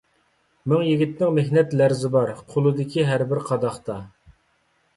[0.71, 4.01] مىڭ يىگىتنىڭ مېھنەت لەرزى بار، قولىدىكى ھەربىر قاداقتا.